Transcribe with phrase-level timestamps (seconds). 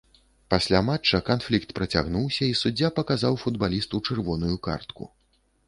[0.53, 5.03] Пасля матча канфлікт працягнуўся, і суддзя паказаў футбалісту чырвоную картку.